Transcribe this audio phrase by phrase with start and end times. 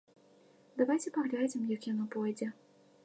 [0.79, 2.47] Давайце паглядзім, як яно пойдзе.